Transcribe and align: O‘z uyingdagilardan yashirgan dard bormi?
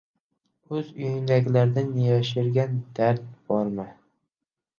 O‘z 0.77 0.87
uyingdagilardan 1.01 1.91
yashirgan 2.07 2.75
dard 3.01 3.29
bormi? 3.53 3.87